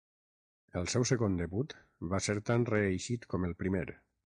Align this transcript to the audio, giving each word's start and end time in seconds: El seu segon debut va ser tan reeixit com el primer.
El 0.81 0.89
seu 0.93 1.05
segon 1.11 1.37
debut 1.43 1.77
va 2.15 2.23
ser 2.31 2.39
tan 2.51 2.69
reeixit 2.75 3.33
com 3.35 3.51
el 3.51 3.59
primer. 3.65 3.89